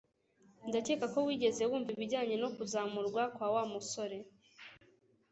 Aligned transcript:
Ndakeka 0.67 1.05
ko 1.13 1.19
wigeze 1.27 1.61
wumva 1.69 1.89
ibijyanye 1.95 2.35
no 2.41 2.49
kuzamurwa 2.55 3.21
kwa 3.35 3.47
Wa 3.53 3.63
musore 3.71 4.17